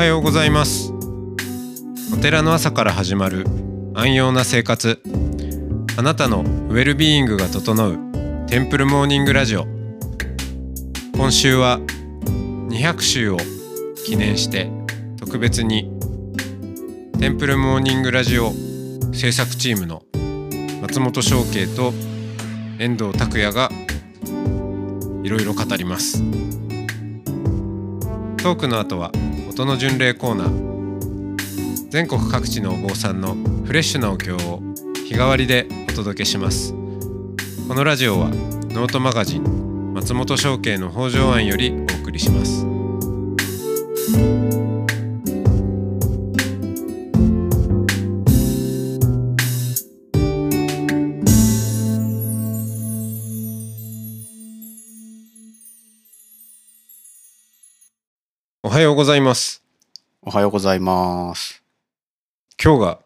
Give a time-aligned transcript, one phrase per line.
[0.00, 0.94] はようございます。
[2.10, 3.44] お寺の朝から始まる
[3.92, 4.98] 安養な生活。
[5.98, 7.98] あなたのウェルビーイングが整う
[8.46, 9.66] テンプルモーニングラジオ。
[11.14, 11.80] 今週は
[12.70, 13.36] 200週を
[14.06, 14.72] 記念して
[15.18, 15.92] 特別に
[17.18, 18.54] テンプルモーニングラジオ
[19.12, 20.02] 制作チームの
[20.80, 21.92] 松本翔慶と
[22.78, 23.68] 遠藤拓也が
[25.22, 26.22] いろいろ語ります。
[28.38, 29.12] トークの後は
[29.60, 31.90] 音の巡礼コーナー。
[31.90, 34.62] 全国各地のお坊さんのフレッシュなお経を
[35.06, 36.72] 日替わりでお届けします。
[37.68, 42.69] このラジオはノートマガジン松本商家の北条庵よりお送りします。
[58.80, 59.62] はようございます
[60.22, 61.62] おはようございます。
[62.58, 62.98] 今日が、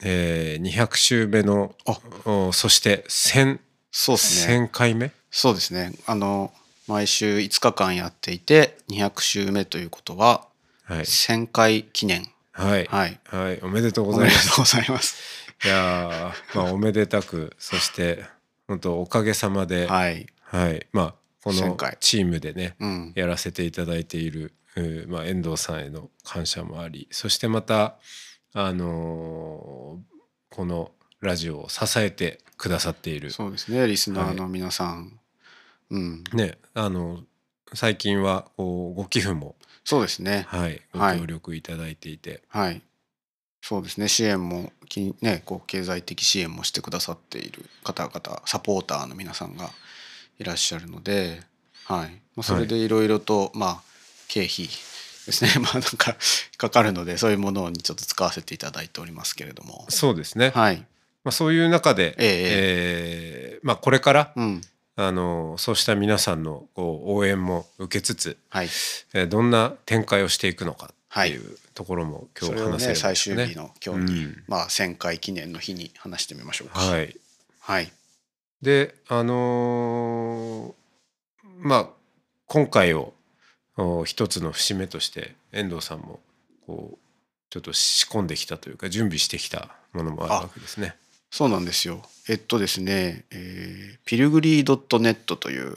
[0.00, 1.98] えー、200週目のあ
[2.30, 3.58] おそして1000
[3.90, 4.66] そうですね。
[4.66, 5.10] 1000回目？
[5.32, 5.94] そうですね。
[6.06, 6.52] あの
[6.86, 10.46] 毎週5日間やっていて200週目ということは
[10.84, 12.28] はい1000回記念。
[12.52, 13.18] はい、はい。
[13.24, 15.16] はい、おめでとうごおざいますめでとうございます。
[15.64, 18.24] いやーまあおめでたくそして
[18.68, 20.86] 本当おかげさまで、はい、はい。
[20.92, 23.12] まあこ1000の回チームでねうん。
[23.16, 24.52] やらせていただいている、
[25.08, 27.96] まあ、遠藤さんへの感謝もありそしてまた
[28.52, 30.16] あのー
[30.56, 33.86] このラジオを支えてくださっているそうですね。
[33.86, 35.20] リスナーの皆さん。
[35.90, 36.24] うん。
[36.32, 37.20] ねあの
[37.74, 40.46] 最近はこうご寄付も、そうですね。
[40.48, 42.80] はい、ごはい協力いただいていて、はい。
[43.60, 44.08] そうですね。
[44.08, 49.70] 支援もきね、こう経済的支援もしてくださっている方々、サポーターの皆さんが
[50.38, 51.42] いらっしゃるので、
[51.84, 52.10] はい。
[52.34, 53.82] まあ、それでいろいろと、まあ
[54.28, 54.68] 経費
[55.26, 55.52] ですね。
[55.60, 56.16] まあなんか
[56.56, 59.86] かかるので、そういうものにちょっと使わせていただいておりますけれども。
[59.88, 60.78] そうですね、はい。
[61.24, 64.62] まあ、そういう中で、えええーまあ、これからうん。
[64.98, 68.66] あのそうした皆さんのこう応援も受けつつ、はい。
[69.12, 73.46] えーどんな展開をしていくのかってはいいうところも今日話せればいいです最終ね。
[73.48, 76.78] 日の今日に、うんまあ1000回記念の日に話してみましょうか。
[76.80, 77.14] はい、
[77.60, 77.92] はい。
[78.62, 81.88] であのーまあ
[82.46, 83.15] 今回をお
[84.04, 86.20] 一つの節目として遠藤さんも
[86.66, 86.98] こう
[87.50, 90.96] ちょっと仕込んできたというか準備してきたものもあるわけですね。
[91.30, 92.02] そうなんですよ。
[92.28, 95.76] えっとですね、えー、ピルグリー .net という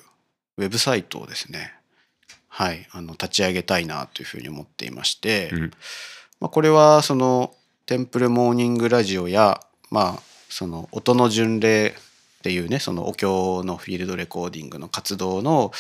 [0.58, 1.74] ウェブサイトをですね、
[2.48, 5.72] はい、あの立ち上げたいなというふうに思っていまして、うん
[6.40, 7.54] まあ、これはその
[7.86, 9.60] テンプルモーニングラジオや、
[9.92, 11.94] まあ、その音の巡礼
[12.40, 15.72] っていうねそのお経のフィールドレコーディングの活動の、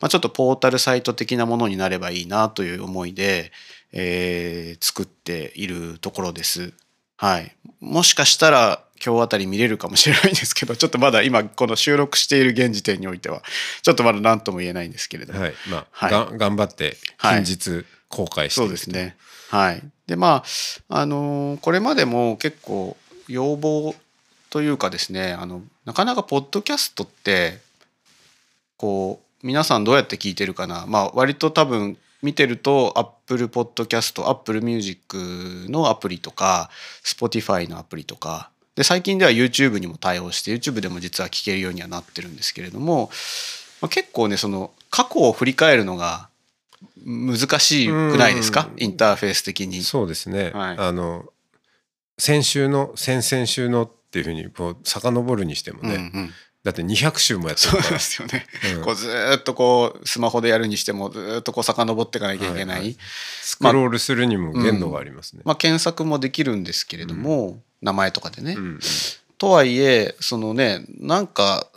[0.00, 3.50] まあ、ちょっとポータルサイト的なものになればいいなという思いで、
[3.92, 6.72] えー作っているところです。
[7.16, 13.42] はい、もしかしたら今日あたり見れるかもしれないんですけどちょっとまだ今この収録している現時点においては
[13.82, 19.16] ちょっとまだ何とも言えないんですけれども、はいまあ、はいが頑張ってはい近日公開していくそうですね。
[19.50, 19.82] はい。
[20.06, 20.44] でま
[20.88, 23.94] ああのーこれまでも結構要望
[24.50, 27.58] というかですねあのなかなかポッドキャストって
[28.76, 30.84] こう皆さんどうやって聞いてるかな。
[30.86, 35.16] まあ割と多分見てると Apple Podcast、Apple Music
[35.68, 36.70] のアプリとか
[37.04, 43.10] Spotify のアプリとかで最近では YouTube にも対応して YouTube でも実は聞けるようにはなってるんですけれども、
[43.80, 46.28] まあ、結構ねその過去を振り返るのが
[47.04, 48.68] 難しくないですか？
[48.72, 48.82] うん。
[48.82, 49.82] インターフェース的に。
[49.82, 50.76] そうですね、はい。
[50.78, 51.26] あの
[52.18, 56.30] 先週の先々週のっていうふうにこう遡るにしてもね、うんうん
[56.64, 58.44] だって200週もやってそうですよね。
[58.76, 62.76] うんこうずーっとこうスマホでやるにしてもずーっとこう遡っていかなきゃいけない。
[62.76, 62.96] はいはい
[63.42, 65.42] スクロールするにも限度がありますね。
[65.44, 68.54] まあ検索もできるんですけれども、名前とかでね。
[68.58, 68.80] うん
[69.38, 71.68] とはいえそのねなんか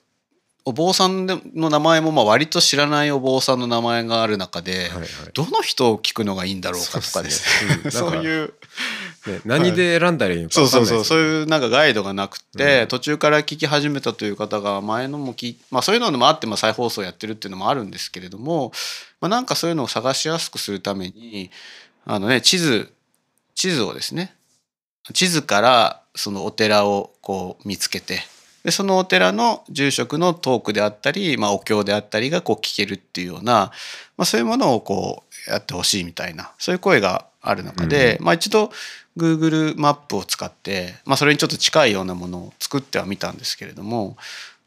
[0.65, 7.91] お坊さんの名前もまあ割と知らないお坊さんの名前がある中で、はいはいどの人を聞くのがいいんだろうかとかですね。
[7.91, 8.53] そ そうねうんいう
[9.27, 11.05] ね、何で選んだらいいのかそう分かんないですよね。
[11.05, 11.19] そうそうそう。
[11.19, 12.87] いうなんかガイドがなくて、うん。
[12.87, 18.71] 途中から聞き始めたという方が前のも聞いまあそういうのもあってまあ再放送やってるっていうのもあるんですけれども、
[19.19, 21.51] まあ、なんかそういうのを探しやすくするために
[22.05, 22.91] あのね地図
[23.55, 24.33] 地図をですね
[25.13, 28.19] 地図からそのお寺をこう見つけて
[28.63, 33.71] でそのお寺の住職のトークであったり、まあ、お経であったりがこう聞けるっていうような、
[34.17, 38.71] まあ、そういうものをこうやってほしいみたいなそういう声がある中で、まあ、一度
[39.17, 44.17] Google マップを使って、まあ、それにちょっと近いようなものを作ってはみたんですけれども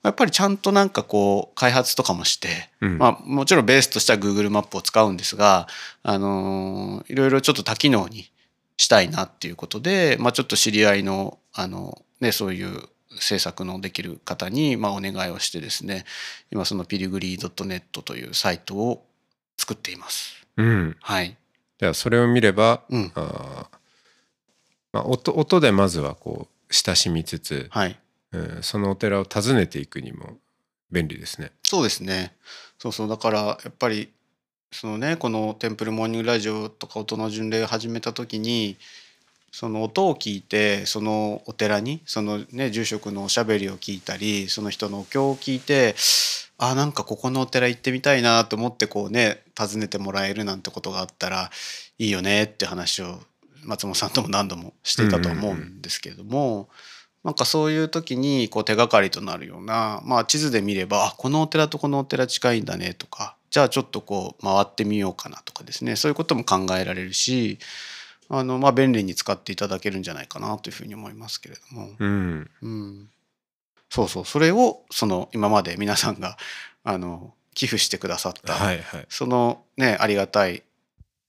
[0.05, 2.99] やっぱりちゃんとなんかこう開発とかもして、うん。
[2.99, 5.67] まあ、もちろんベースとしては Google マップを使うんですが、
[6.02, 8.31] あのーいろいろちょっと多機能に
[8.76, 12.82] したいなっていうことで、まあ、ちょっと知り合いのあの、ね、そういう
[13.19, 16.05] 制作のできる方にまあお願いをしてですね
[16.50, 19.06] 今そのピリグリー .net というサイトを
[19.56, 20.35] 作っています。
[20.58, 20.96] うん。
[21.00, 21.35] はい、
[21.79, 23.12] じゃあそれを見れば、うん。
[23.14, 23.83] あー
[24.94, 27.99] まあ、音音でまずはこう親しみつつ、はい
[28.32, 30.38] うんそのお寺を訪ねていくにも
[30.91, 31.52] 便利ですね。
[31.62, 32.35] そうですね。
[32.79, 34.08] そうそうだからやっぱり
[34.73, 38.76] そのねこのテンプルモーニングラジオとか音の巡礼を始めた時に
[39.52, 45.94] その音を聞いてそのお寺にそのね住職のおしゃべりを聞いたりその人のお経を聞いて
[46.58, 51.50] あなんかここのお寺行ってみたいなと思ってこうね訪ねてもらえるなんてことがあったら
[51.99, 53.20] いいよねって話を
[53.64, 56.69] 松本さんとも何度もしていたと思うんですけれども、
[57.25, 65.96] なんかそういう時にこう手がかりとなるような、まあ、地図で見ればあこのお寺とこのお寺近いんだねとかじゃあちょっとこう回ってみようかなとかですね。
[65.96, 67.58] そういうことも考えられるし
[68.28, 73.08] あの、まあ、便利に使っていただけるんじゃないかなというふうに思いますけれども、うん、うん、
[73.88, 74.25] そうそう。
[74.26, 76.37] それをその今まで皆さんが
[76.82, 79.06] あの寄付してくださった、はいはい。
[79.08, 80.62] そのねありがたい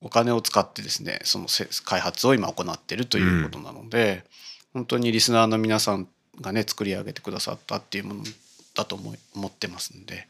[0.05, 4.23] お金を使ってですねそのせ開発を今行っているということなので、
[4.71, 6.07] 本当にリスナーの皆さん
[6.39, 8.23] がね作り上げてくださったっていうもの
[8.75, 10.27] だと思い思ってますんで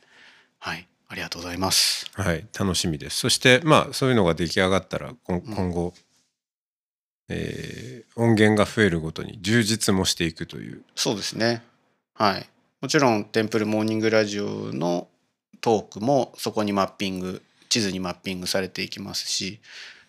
[0.59, 2.09] はいありがとうございます。
[2.13, 3.17] はい、楽しみです。
[3.17, 5.93] そしてまあそういうのが出来上がったら今今後、
[7.27, 10.83] えー音源が増えるごとに充実もしていくという。
[10.95, 11.61] そうですね
[12.13, 12.47] はい
[12.79, 15.09] もちろんテンプルモーニングラジオの
[15.59, 17.41] トークもそこにマッピング
[17.75, 19.59] 地図にマッピングされていきますし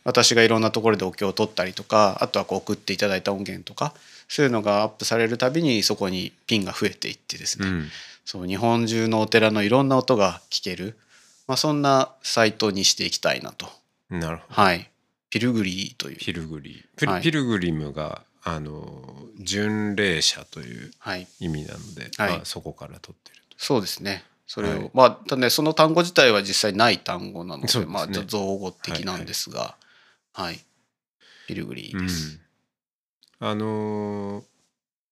[0.05, 3.93] 私がいろんなところでお経を取ったりとかあとはこう送っていただいた音源とか
[4.29, 7.89] そういうのがアップされるたびにそこにピンが増えていってですね、うん、
[8.25, 10.97] そう日本中のお寺のいろんな音が聞ける、
[11.49, 13.67] まあ、そんなサイトにしていきたいなと。
[14.09, 14.63] なるほど。
[14.63, 14.89] はい。
[15.29, 16.19] ピルグリーという。
[16.19, 17.23] ピルグリピル,、はい。
[17.23, 21.27] ピルグリムがあの巡礼者というはい。
[21.41, 22.31] 意味なので、はい。
[22.31, 23.57] まあ、そこから取ってると。
[23.59, 24.91] そうですねそれを、はい。
[24.95, 27.87] まあただねその単語自体は実際ない単語なのでね。
[27.87, 29.77] まあ造語的なんですが
[30.33, 30.61] はい、
[31.47, 32.39] ピルグリーです、
[33.41, 34.45] うん、あのー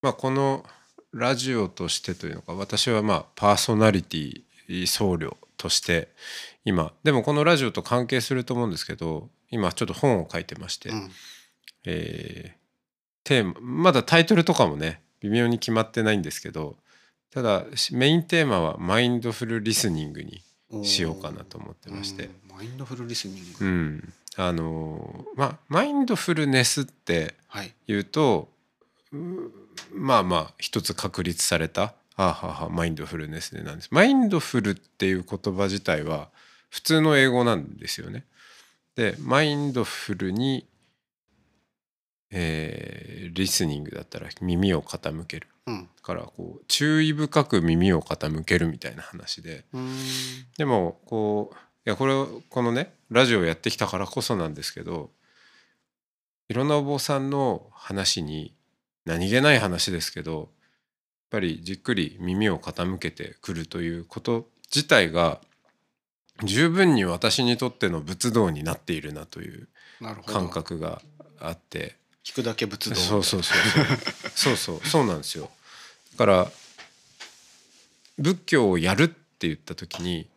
[0.02, 0.66] まあこの
[1.12, 6.08] ラジオとしてというのか私はまあパーソナリティ僧侶として
[6.64, 11.10] 今でもこのラジオと関係すると思うんですけど今ちょっと本を書いてまして、うん。
[11.86, 12.64] えー
[13.24, 16.76] テーマまだタイトルとかもね微妙に決まってないんですけど
[17.34, 20.40] ただメインテーマはマインドフルリスニングに
[20.84, 22.56] しようかなと思ってまして、うん。
[22.56, 27.74] マインドフルリスニング、うん、あのーまあマインドフルネスってはい。
[27.88, 28.48] 言うと
[29.12, 29.16] う
[29.92, 33.88] まあまあ一つ確立されたはあはあはあマインドフルネスでなんです。
[33.90, 36.28] マインドフルっていう言葉自体は
[36.70, 38.24] 普通の英語なんですよね。
[38.94, 40.66] でマインドフルに、
[42.30, 49.64] えーリスニングだったら耳を傾けるうんからこう注意深く耳を傾けるみたいな話で。
[50.58, 51.56] でもこう
[51.86, 52.14] いやこれ
[52.48, 55.10] このねラジオをやってきたからこそなんですけど
[56.48, 58.54] いろんなお坊さんの話に
[59.04, 60.48] 何気ない話ですけどやっ
[61.30, 65.40] ぱりじっくり耳を傾けてくるということ自体が
[66.42, 69.68] 十分に私にとっての仏道になっているなという
[70.26, 71.00] 感覚が
[71.40, 73.86] あって聞くだけ仏道そうそうそうそう。
[74.34, 75.50] そうそうそうなんですよ。
[76.12, 76.52] だから
[78.18, 80.28] 仏教をやるって言った時に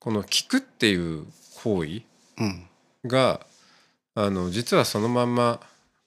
[0.00, 1.26] この聞くっていう
[1.62, 2.02] 行為
[2.38, 2.68] うん。
[3.06, 3.46] が
[4.14, 5.60] あの実はそのまんま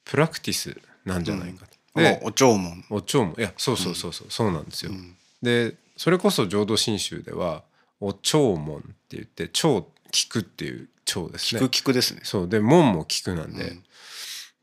[0.03, 1.65] プラクティスなんじゃないか。
[1.67, 1.99] と。
[1.99, 2.85] もうでお弔問。
[2.89, 4.91] お経もいやそうそうそうそう、そうなんですよ。
[4.91, 5.15] うん。
[5.41, 7.63] でそれこそ浄土真宗では
[7.99, 11.61] お経門って言って聴聞くっていう聴ですね。
[11.61, 12.21] 聞く聞くですね。
[12.23, 12.49] そう。
[12.49, 13.83] で門も聞くなんで、うん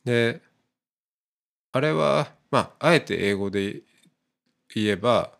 [0.04, 0.40] で
[1.72, 3.82] あれはまああえて英語で
[4.74, 5.32] 言えば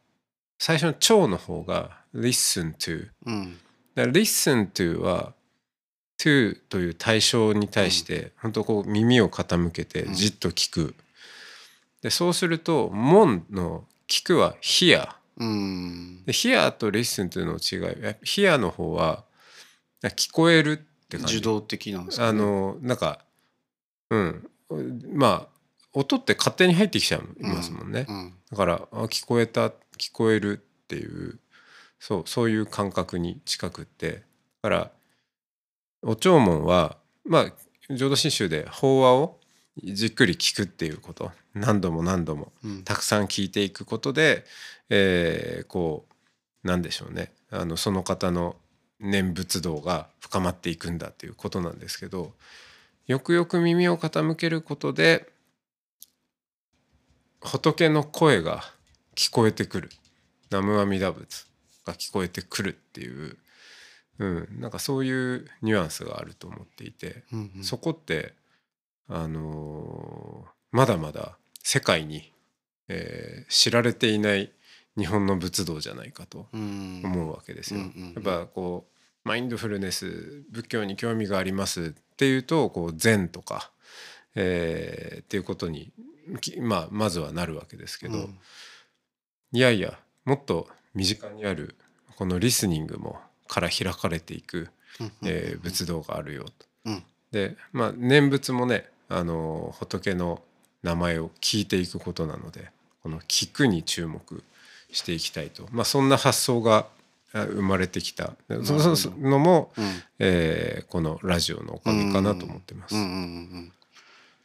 [0.59, 3.59] 最初の「聴」の方が「listen to」うん。
[3.94, 5.35] だから listen to は
[6.18, 10.94] to という対象に対して本当こう耳を傾けてじっと聞く。
[12.02, 15.09] でそうすると門の聞くは hear。
[15.37, 16.25] うん。
[16.25, 19.25] で hear と listen というの違い hear の方は
[20.02, 20.76] 聞こえるっ
[21.09, 21.37] て感じ。
[21.37, 23.25] 受動的なんですか、ね、あのなんか
[24.11, 24.50] うん
[25.12, 25.49] まあ
[25.92, 28.06] 音って勝手に入ってきちゃいますもんね。
[28.09, 29.68] うんだからあ聞こえた
[29.99, 31.38] 聞こえるっていう
[31.99, 34.12] そうそういう感覚に近くって。
[34.12, 34.21] だ
[34.62, 34.90] から
[36.02, 39.40] お弔問はまあ浄土真宗で法話を
[39.83, 41.33] じっくり聞くっていうこと。
[41.54, 42.83] 何度も何度もうん。
[42.85, 44.44] たくさん聞いていくことで、
[44.90, 46.06] えーこ
[46.64, 47.33] うなんでしょうね。
[47.50, 48.56] あのその方の
[49.00, 52.33] 念仏道が深まっていくんだっていうことなんですけど
[53.06, 55.28] よくよく耳を傾けることで
[57.40, 58.62] 仏の声が
[59.14, 59.90] 聞こえてくる。
[60.50, 61.46] 南無阿弥陀仏
[61.84, 63.37] が聞こえてくるっていう、
[64.18, 67.25] うん、なんかそういうニュアンスがあると思っていて。
[67.32, 67.64] うんうん。
[67.64, 68.32] そこって
[69.08, 72.32] あのーまだまだ世界に、
[72.88, 74.50] えー知られていない
[74.96, 77.02] 日本の仏道じゃないかとうん。
[77.04, 77.80] 思うわけですよ。
[77.80, 78.93] やっぱこう
[79.24, 83.70] マインドフルネス仏教に興味がありますっていうとこう禅とか、
[84.34, 85.92] えーっていうことに、
[86.40, 88.38] きまあ、まずはなるわけですけど、うん。
[89.52, 91.74] いやいやもっと身近にある
[92.16, 94.68] このリスニングもから開かれていく、
[95.00, 96.52] うんえー仏道があるよと。
[96.84, 97.02] うん。
[97.32, 100.42] でまあ念仏もねあの仏の
[100.82, 102.70] 名前を聞いていくことなので
[103.02, 104.44] この聞くに注目
[104.92, 106.86] していきたいと、まあ、そんな発想があ
[107.42, 108.34] 生まれてきた。
[108.62, 109.84] そそのも、うん。
[110.20, 112.94] えーこのラジオのおかげかなと思ってます。
[112.94, 113.72] うんうんうんうん。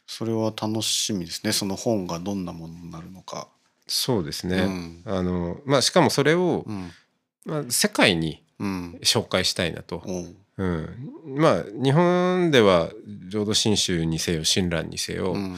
[0.06, 1.52] それは楽しみですね。
[1.52, 3.48] その本がどんなものになるのか。
[3.86, 5.02] そうですね、うん。
[5.06, 6.90] あのまあ、しかもそれを、うん。
[7.44, 8.98] まあ、世界にうん。
[9.02, 10.02] 紹介したいなと。
[10.04, 10.36] おう。
[10.58, 12.90] うん、まあ日本では
[13.28, 15.56] 浄土真宗にせよ親鸞にせよ、うん。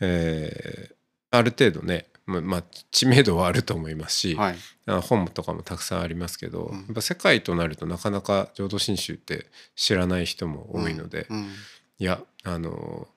[0.00, 0.94] えー
[1.32, 4.56] ある程度ねまあまあ知名度はあると思いますし、はい。
[4.86, 6.78] あ本とかもたくさんありますけど、うん。
[6.78, 11.50] やっぱ世界となるとなかなか浄土真宗って知らない人も多いので、うん。
[11.98, 13.08] いやあの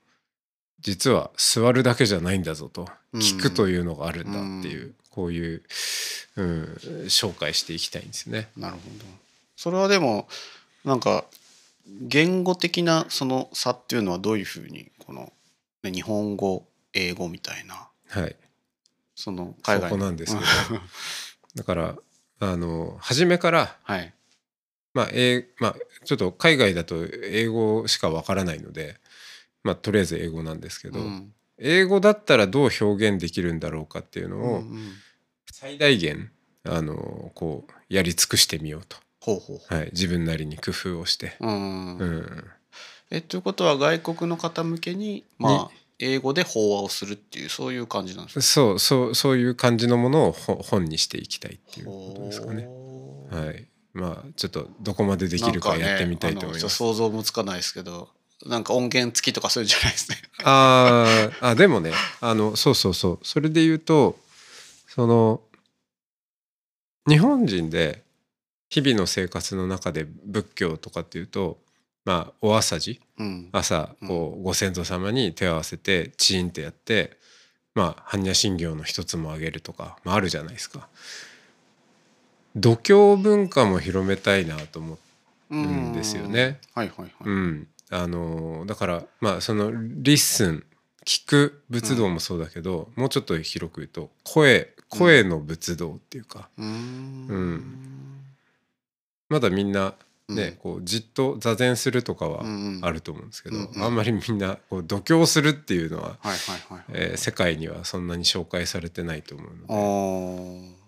[0.81, 3.21] 実は座るだけじゃないんだぞと、うん。
[3.21, 4.95] 聞くというのがあるんだっていう、うん。
[5.09, 5.61] こういう、
[6.35, 6.63] うん、
[7.05, 8.49] 紹介していきたいんですね。
[8.57, 9.05] なるほど。
[9.55, 10.27] それはでも
[10.83, 11.25] なんか
[11.85, 15.31] 言語的なその差っていうのはどういうふうにこの、
[15.83, 18.35] ね、日本語英語みたいなはい、
[19.23, 20.41] その海外そこなんですけ
[20.73, 20.81] ど。
[21.55, 21.95] だから
[22.39, 24.13] あの初めからはい。
[24.93, 25.75] まあ、えまあ、
[26.05, 28.99] ちょっと海外だと英語しかわからないので、
[29.63, 31.33] まあ、とりあえず英語なんですけど、うん。
[31.57, 34.93] 英語だったらどう表現できるんだろうかっていうのをうんうん
[35.51, 36.31] 最大限
[36.65, 42.43] あのこうやり尽くしてみようと、ほうほうほはい、自分なりに工夫をして、ううんうん、
[43.11, 48.41] えということは外国の方向けにまあ英語で法話をするっていうそういう感じなんですか？
[48.41, 52.67] そうそうそういう感じのものをほ本にしていきたいっていうことですかね。
[53.31, 56.63] はい、まあちょっとどこまでできるかやってみたいと思います。
[56.63, 58.09] ね想像もつかないですけど
[58.45, 60.17] なんか音源付きとかそういうんじゃないですね。
[60.43, 64.17] あーあでもねあのそうそうそうそれで言うと
[64.87, 65.41] その
[67.07, 68.03] 日本人で
[68.69, 71.59] 日々の生活の中で仏教とかっていうと
[72.05, 73.49] まあお朝事うん。
[73.51, 77.17] 朝こうご先祖様に手を合わせてチーンってやって
[77.75, 80.87] まあ般若心経の一つもあげるとか、まあ、あるじゃないですか。
[82.55, 84.97] 読経文化も広めたいなと思
[85.49, 86.59] うんですよね。
[86.75, 87.09] はいはいはい。
[87.25, 90.65] うん、あのだからまあその listen
[91.05, 97.27] 聞く仏道もそうだけど、もうちょっと広く言うと声声の仏道っていうか、うーん。
[97.27, 97.79] うん。
[99.29, 99.95] まだみんな
[100.29, 102.43] ね、こうじっと座禅するとかは
[102.81, 106.17] あると思うんですけど、あんまりみんなこう度胸するっていうのは、
[107.15, 110.83] 世界にはそんなに紹介されてないと思うあのー。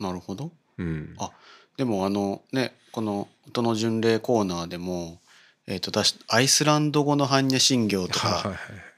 [0.00, 0.52] なるほど。
[0.76, 1.30] で、うん、あ
[1.76, 5.18] でもあのねこの音の巡礼コーナーでも、
[5.66, 8.52] えー、と出しアイスランド語の般若心経とか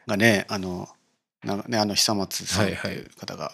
[0.06, 0.88] がねあの
[1.44, 3.52] なねあの久松さんってはいはいいう方が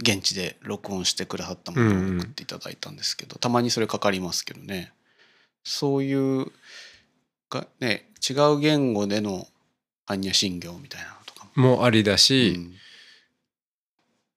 [0.00, 4.92] 現地で録音してくださったものを送っていただいたんですけど、たまにそれかかりますけどね
[5.66, 6.46] そういう
[7.50, 9.48] がね違う言語での
[10.06, 11.76] 般若心経みたいなのとかも。
[11.76, 12.54] もありだし、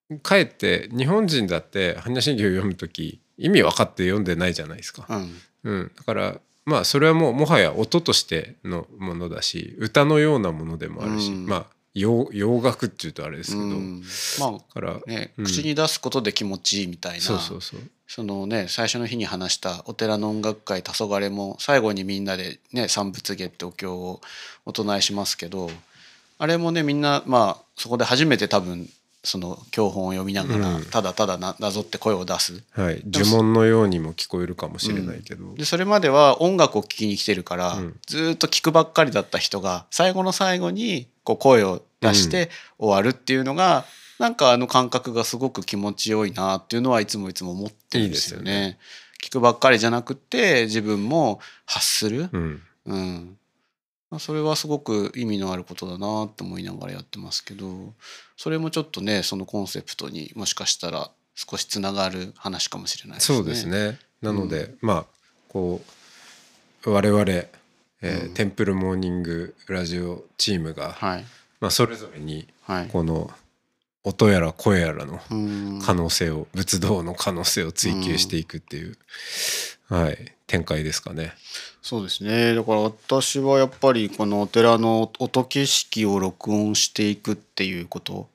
[0.10, 0.20] うん。
[0.22, 5.06] かえって日本人だって般若心経を読む時意味分かって読んでないじゃないですか。
[5.08, 5.42] うん。
[5.66, 11.46] うん、だからまあそれはもうもはや音としてのものだし歌のようなものでもあるし、うん。
[11.46, 14.02] まあ洋洋楽っていうとあれですけど、うん。
[14.40, 15.46] まだからあね、うん。
[15.46, 17.22] 口に出すことで気持ちいいみたいな。
[17.22, 24.20] そうそうそうそのね最初の日に話したお寺の音楽会黄昏も最後にみんなでね三仏下ってお経を
[24.66, 25.70] お唱えしますけど
[26.40, 28.90] あれもねみんなまあそこで初めて多分
[29.24, 30.86] その教本を読みながら、うん。
[30.86, 32.64] ただただななぞって声を出す。
[32.72, 38.00] はい、呪文のようにも聞こえるかもしれないけど、でそれまでは音楽を聴きに来てるから、うん。
[38.08, 43.86] ずーっと聴くばっかりだった人が最後の最後にこう声を出して終わるっていうのが、
[44.20, 48.52] なんかあの感覚がすごく気持ちよいなっていうのはいつもいつも思ってるんですよね。
[48.52, 48.78] いいで
[49.24, 52.62] 聞くばっかりじゃなくて自分も発する、うん。
[52.86, 53.38] うん。
[54.10, 57.94] まあ、それはすごく意味のあることだなと思いながらやってますけど
[58.38, 63.38] それもちょっとねそのコンセプトにもしかしたら少しつながる話かもしれないですね。
[63.38, 64.00] そうですね。
[64.22, 65.06] なので、まあ
[65.48, 65.82] こ
[66.86, 68.34] う我々、えーうん。
[68.34, 71.26] テンプルモーニングラジオチームが、はい。
[71.60, 72.88] まあ、それぞれにはい。
[74.10, 75.82] 音やら声やらのうん。
[75.82, 78.98] 可能性を、仏道の可能性を追求していくっていう、
[79.90, 81.34] はい、展開ですかね。
[81.82, 82.54] そうですね。
[82.54, 88.30] だから私はやっぱりこのお寺の音景色を録音していくっていうこと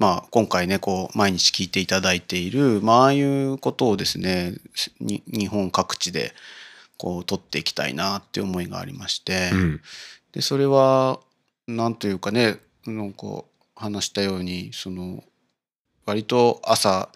[0.00, 4.54] まあ今回ねこう毎日聞いていただいている、まあああいうことをですね
[4.98, 6.32] に日本各地で
[6.96, 9.80] こう撮っていきたいなって思いがありまして、うん。
[10.32, 11.20] でそれは
[11.66, 13.44] なんというかねなんか
[13.80, 15.24] 話したようにその
[16.04, 17.08] 割と朝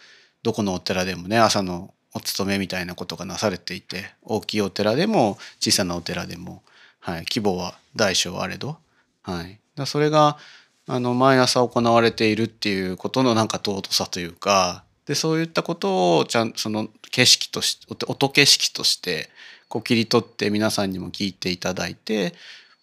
[0.42, 6.62] どこのお寺でもね朝のお勤めみたいなことがなされていて大きいお寺でも小さなお寺でも、
[7.00, 8.78] はい、規模は大小あれど、
[9.22, 10.38] はい、だそれが
[10.86, 19.28] あの毎朝行われているっていうことのなんか尊さというかでそういったことをちゃんその景色とし音音景色として
[19.68, 22.32] こう切り取って皆さんにも聞いていただいて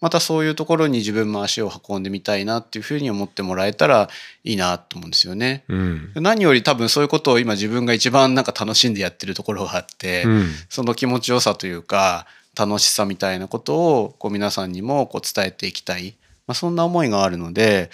[0.01, 4.09] またそういうところに自分も足を運んでみたいなっていうふうに思ってもらえたら
[4.43, 5.63] いいなと思うんですよね。
[5.69, 6.11] うん。
[6.15, 10.49] 何より多分そういうことを今自分が一番なんか楽しんでやってるところがあって、うん。
[10.69, 12.25] その気持ちよさというか
[12.57, 16.15] 楽しさみたいなことをこう皆さんにもこう伝えていきたい、
[16.47, 17.89] まあ、そんな思いがあるので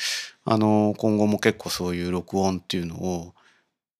[0.45, 3.33] あの今後も結構そういう録音っていうのを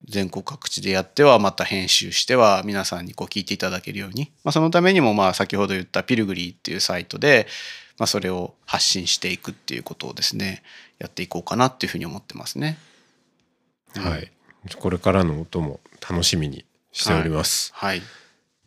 [0.08, 7.48] 全国各地でやってはまた編集しては皆さんにこう聞いていただけるように、まあ、そのためにもまあ先ほど言ったピルグリーっていうサイトで、
[7.98, 10.64] まあ、それを発信していくっていうことをですね
[11.00, 12.78] やっていこうかなっていうふうに思ってますね。
[13.96, 14.32] はい、
[14.78, 17.72] これからの音も楽しみにしております。
[17.74, 18.02] はい、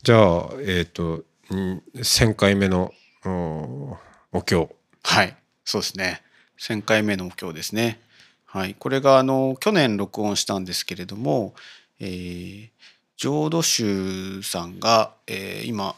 [0.03, 2.93] じゃあえっ、とん1,000回目の
[3.25, 3.97] お
[4.33, 6.23] お経はい、そうですね。
[6.59, 8.01] 1000回目のお経ですね。
[8.45, 11.55] はい、これがあの去年録音したんですけれども、
[12.01, 12.69] えー
[13.21, 15.95] 浄土宗さんが、えー今、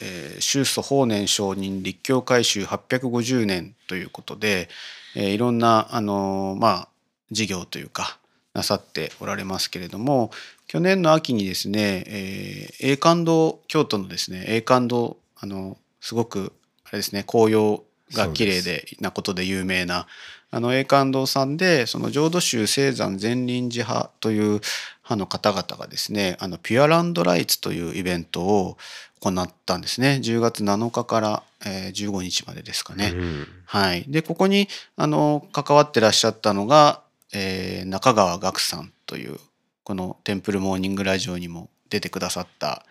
[0.00, 4.68] えー宗祖法然上人立教改修850年ということで、
[5.16, 6.88] えーいろんなあのーまあ
[7.30, 8.18] 事業というか
[8.54, 10.30] なさっておられますけれども
[10.66, 16.52] 去年の秋にですね、えー栄冠堂京都のですね栄冠堂あのすごく
[16.84, 17.82] あれですね紅葉
[18.14, 20.06] が綺麗でなことで有名な
[20.50, 24.60] あの栄冠堂さんでその浄土宗青山善林寺派という
[25.04, 28.78] 派の方々がですねあのピュアランドライツというイベントを
[29.20, 30.20] 行ったんですね。
[30.22, 33.12] 10月7日から、えー15日までですかね。
[33.14, 33.46] うん。
[33.64, 37.02] はい、でここにあの関わってらっしゃったのが、
[37.32, 39.38] えー中川岳さんという
[39.84, 42.84] この「テンプルモーニングラジオ」にも出てくださった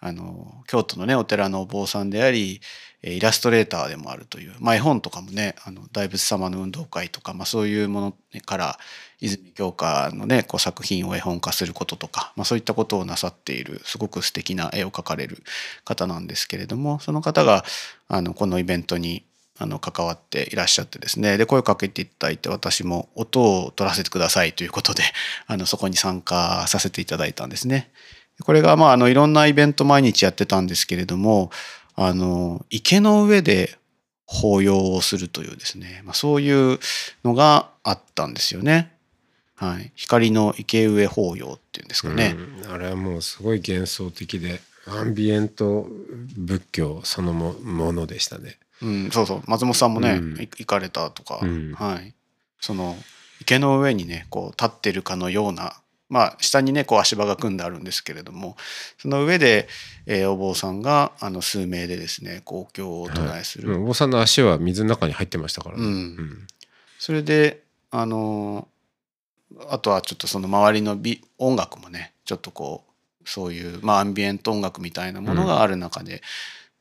[0.00, 2.60] あの京都のねお寺のお坊さんであり
[3.02, 8.00] えーイラストレーターでもあるという、まあ、絵本とかもねあの大仏様の運動会とか、まあ、そういうも
[8.32, 8.78] のから
[9.20, 15.42] 泉鏡花のねこう作品を絵本化することとか、まあ、そういったことをなさっているすごく素敵な絵を描かれる
[15.84, 17.64] 方なんですけれどもその方が
[18.06, 19.24] あのこのイベントに
[19.58, 25.02] あの関わっていらっしゃってですねで声をかけていただいて私も音を取らせてくださいということで
[25.46, 27.90] あのそこに参加させていただいたんですね。
[28.44, 31.50] これがまああのいろんなイベント毎日やってたんですけれども
[31.96, 33.76] あの池の上で
[34.26, 36.78] 法要をするというですね、まあ、そういう
[37.24, 38.92] のがあったんですよね。
[39.58, 42.36] はい、光の池上法要っていうんですかね。
[42.64, 42.72] うん。
[42.72, 45.88] あれはもうすごい幻想的でアンビエント
[46.36, 48.56] 仏教そのもものでしたね。
[48.80, 49.42] うん、そうそう。
[49.48, 50.40] 松本さんもね、うん。
[50.40, 51.72] い行かれたとか、うん。
[51.72, 52.14] はい、
[52.60, 52.96] その
[53.40, 58.56] 池の上にねこう立ってるかのようなまあ下にねこう足場が組んであるんですけれども
[58.96, 59.68] その上で、
[60.06, 63.82] えーお坊さんがあの数名でですねこうお経をお唱えする、うん。
[63.82, 65.84] お坊さんの足は水の中に入ってましたからね。
[67.00, 68.68] それであの
[69.70, 76.22] あとはちょっとその周りの美音楽もねちょっとこうそういう、まあ、アンビエント音楽みたいなものがある中で、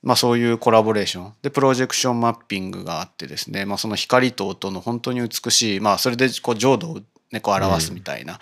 [0.01, 1.33] まあ、そういうコラボレーション。
[1.41, 6.99] でプロジェクションマッピングがあってですね、まあ、その光と音の本当に美しい、まあ、それでこう浄土を、
[7.31, 8.39] ね、こう表すみたいな、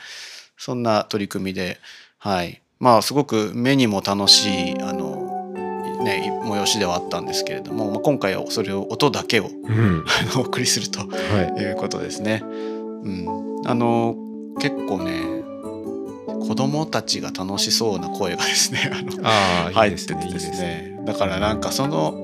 [0.57, 1.79] そんな取り組みで、
[2.19, 2.61] はい。
[2.79, 5.53] まあ、すごく目にも楽しいあの、
[6.03, 10.05] ね、催しではあったんですけれども、まあ、今回はそれを音だけをうん。
[10.37, 11.61] お送りするとはい。
[11.63, 12.43] いうことですね。
[12.43, 12.47] う
[13.09, 14.15] ん、あの
[14.59, 15.35] 結構ね
[16.47, 18.91] 子供たちが楽しそうな声がですね
[19.23, 20.57] あの入っててでですすね。
[20.57, 22.23] ねだからなんかその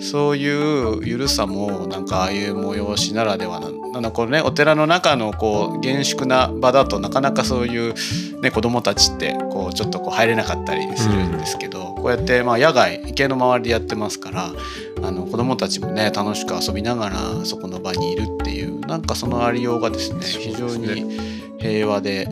[0.00, 7.94] そういうゆるさもなんかああいう催しならではななんだこうねお寺の中のこう厳粛な場だとなかなかそういう、
[8.40, 14.52] ね、子供たちってこうちょっとこう入れなかったりするんですけど、こうやってまあ野外池の周りでやってますから
[15.02, 21.18] あの子供たちもね楽しく遊びながらそこの場にいるっていうなんかそのありようがですね非常に
[21.58, 22.28] 平和で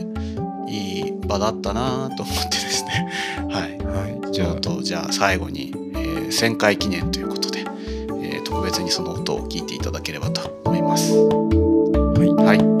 [0.67, 3.11] いい場だったなと思ってですね。
[3.49, 3.77] はい。
[3.85, 11.50] はい、じじゃゃああとじゃあ最後に、えー1000回記念ということで、えー特別にその音を聞いていただければと思います。
[12.51, 12.80] はいはい